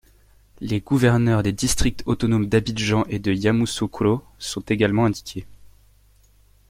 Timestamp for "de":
3.19-3.31